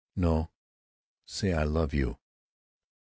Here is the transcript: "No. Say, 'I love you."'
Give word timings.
"No. 0.15 0.49
Say, 1.27 1.53
'I 1.53 1.65
love 1.65 1.93
you."' 1.93 2.17